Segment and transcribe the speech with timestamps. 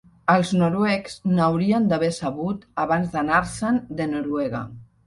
[0.35, 4.67] Els noruecs n'haurien d'haver sabut abans d'anar-se'n de Noruega.